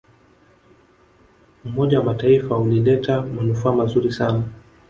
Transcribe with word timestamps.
umoja 1.65 1.99
wa 1.99 2.05
mataifa 2.05 2.57
ulileta 2.57 3.21
manufaa 3.21 3.71
mazuri 3.71 4.11
sana 4.11 4.43